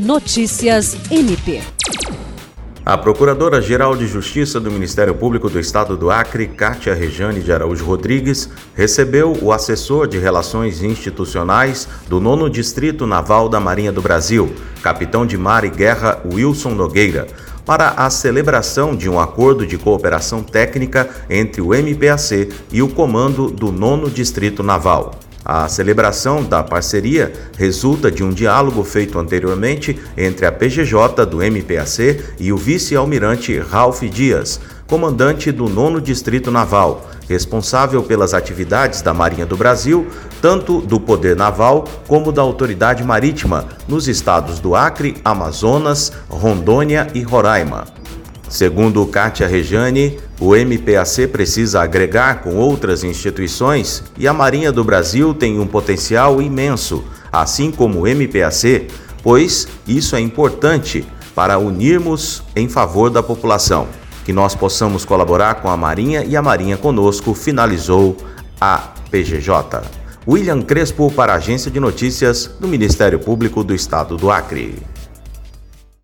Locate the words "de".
3.94-4.06, 7.40-7.52, 10.08-10.16, 15.26-15.36, 18.96-19.06, 19.66-19.76, 28.10-28.22, 71.70-71.78